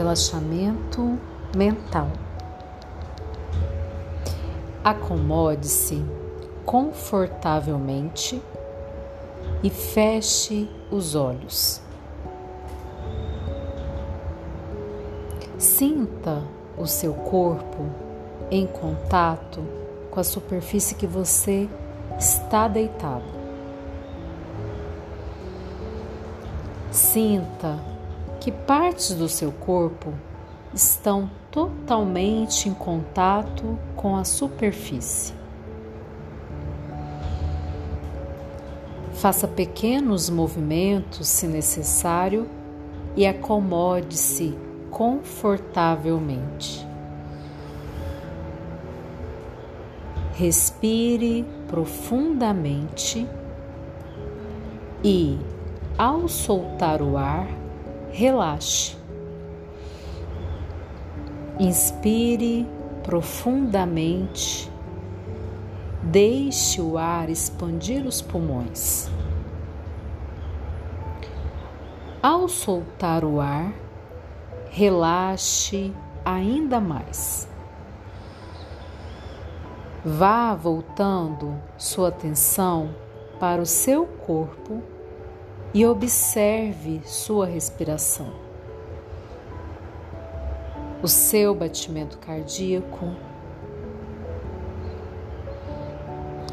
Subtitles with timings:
[0.00, 1.18] relaxamento
[1.54, 2.08] mental.
[4.82, 6.02] Acomode-se
[6.64, 8.42] confortavelmente
[9.62, 11.82] e feche os olhos.
[15.58, 16.42] Sinta
[16.78, 17.84] o seu corpo
[18.50, 19.62] em contato
[20.10, 21.68] com a superfície que você
[22.18, 23.38] está deitado.
[26.90, 27.89] Sinta
[28.40, 30.14] que partes do seu corpo
[30.72, 35.34] estão totalmente em contato com a superfície.
[39.12, 42.48] Faça pequenos movimentos se necessário
[43.14, 44.56] e acomode-se
[44.90, 46.86] confortavelmente.
[50.32, 53.28] Respire profundamente
[55.04, 55.38] e,
[55.98, 57.59] ao soltar o ar,
[58.10, 58.96] relaxe.
[61.58, 62.66] Inspire
[63.02, 64.70] profundamente,
[66.02, 69.10] deixe o ar expandir os pulmões.
[72.22, 73.72] Ao soltar o ar,
[74.70, 75.92] relaxe
[76.24, 77.48] ainda mais.
[80.04, 82.94] Vá voltando sua atenção
[83.38, 84.82] para o seu corpo
[85.72, 88.32] e observe sua respiração.
[91.02, 93.14] O seu batimento cardíaco,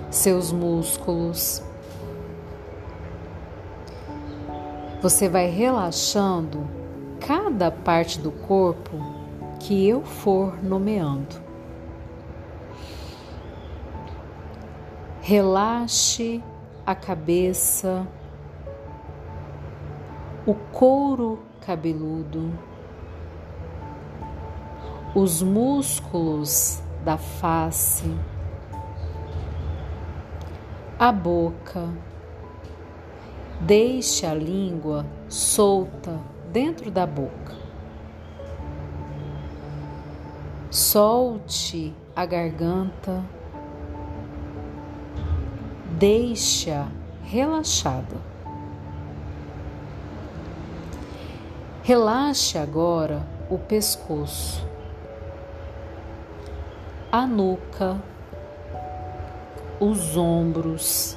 [0.10, 1.62] seus músculos.
[5.02, 6.68] Você vai relaxando
[7.20, 8.98] cada parte do corpo
[9.60, 11.36] que eu for nomeando.
[15.22, 16.42] Relaxe
[16.86, 18.08] a cabeça,
[20.48, 22.58] o couro cabeludo,
[25.14, 28.10] os músculos da face,
[30.98, 31.90] a boca.
[33.60, 36.18] Deixe a língua solta
[36.54, 37.56] dentro da boca.
[40.70, 43.24] Solte a garganta
[45.98, 46.88] deixa
[47.24, 48.37] relaxada.
[51.88, 54.62] Relaxe agora o pescoço,
[57.10, 57.98] a nuca,
[59.80, 61.16] os ombros.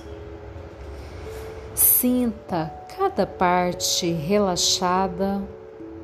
[1.75, 5.43] Sinta cada parte relaxada,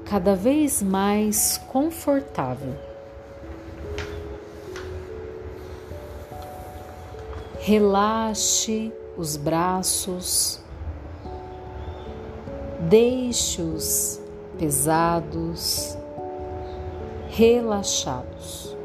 [0.04, 2.74] cada vez mais confortável.
[7.60, 10.60] Relaxe os braços,
[12.80, 14.25] deixe-os
[14.58, 15.96] pesados,
[17.28, 18.76] relaxados.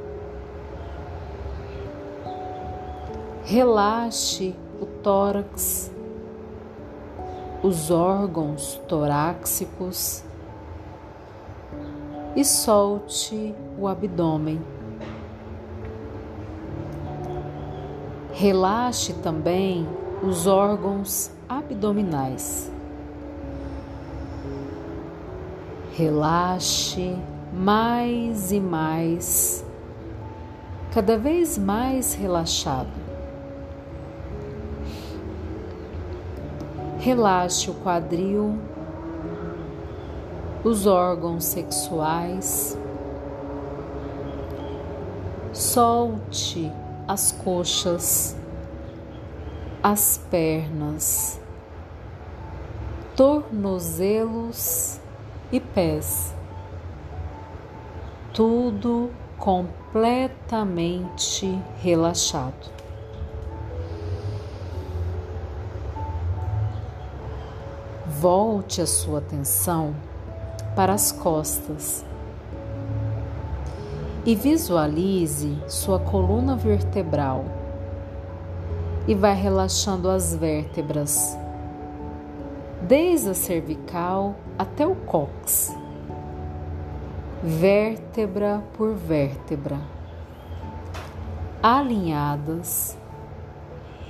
[3.44, 5.92] Relaxe o tórax,
[7.64, 10.24] os órgãos torácicos
[12.36, 14.62] e solte o abdômen.
[18.34, 19.88] Relaxe também
[20.24, 22.71] os órgãos abdominais.
[25.94, 27.18] Relaxe
[27.52, 29.66] mais e mais,
[30.94, 32.88] cada vez mais relaxado.
[36.98, 38.58] Relaxe o quadril,
[40.64, 42.78] os órgãos sexuais.
[45.52, 46.72] Solte
[47.06, 48.38] as coxas,
[49.84, 51.38] as pernas,
[53.14, 55.02] tornozelos
[55.52, 56.34] e pés.
[58.34, 62.72] Tudo completamente relaxado.
[68.08, 69.94] Volte a sua atenção
[70.76, 72.04] para as costas
[74.26, 77.46] e visualize sua coluna vertebral
[79.08, 81.36] e vai relaxando as vértebras,
[82.88, 85.76] desde a cervical até o cóccix,
[87.44, 89.80] vértebra por vértebra,
[91.62, 92.98] alinhadas.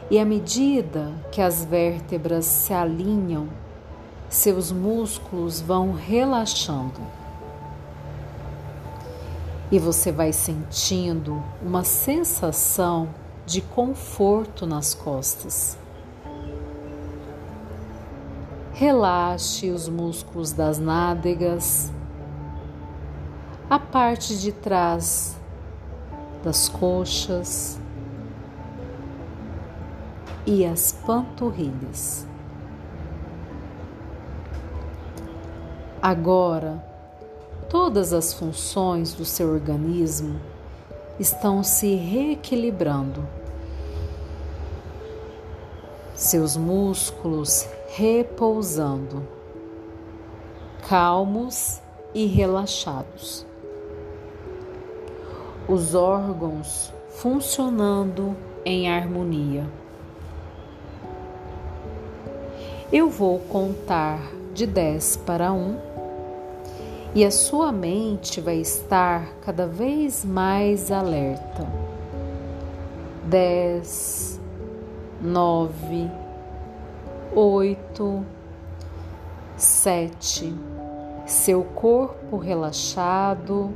[0.10, 3.48] E à medida que as vértebras se alinham,
[4.30, 7.00] seus músculos vão relaxando
[9.72, 13.08] e você vai sentindo uma sensação
[13.46, 15.78] de conforto nas costas.
[18.82, 21.92] Relaxe os músculos das nádegas,
[23.70, 25.36] a parte de trás
[26.44, 27.80] das coxas
[30.48, 32.26] e as panturrilhas.
[36.02, 36.84] Agora,
[37.70, 40.42] todas as funções do seu organismo
[41.20, 43.24] estão se reequilibrando.
[46.16, 49.28] Seus músculos repousando,
[50.88, 51.82] calmos
[52.14, 53.46] e relaxados.
[55.68, 58.34] Os órgãos funcionando
[58.64, 59.66] em harmonia.
[62.94, 64.22] Eu vou contar
[64.54, 65.78] de 10 para 1
[67.14, 71.68] e a sua mente vai estar cada vez mais alerta.
[73.26, 74.40] Dez,
[75.22, 76.10] nove,
[77.36, 78.26] oito,
[79.56, 80.54] sete.
[81.26, 83.72] Seu corpo relaxado,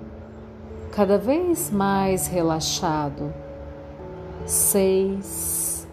[0.92, 3.34] cada vez mais relaxado.
[4.46, 5.88] Seis,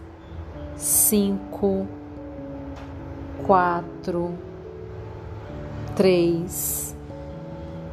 [0.77, 1.87] cinco,
[3.47, 4.35] quatro,
[5.95, 6.83] três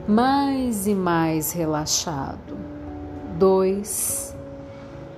[0.09, 2.57] mais e mais relaxado.
[3.37, 4.35] 2.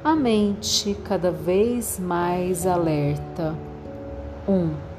[0.03, 3.55] A mente cada vez mais alerta.
[4.47, 4.53] 1.
[4.53, 4.90] Um,